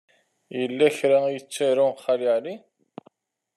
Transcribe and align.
Yella 0.59 0.87
kra 0.97 1.19
i 1.27 1.31
yettaru 1.33 1.87
Xali 2.03 2.27
Ɛli. 2.37 2.55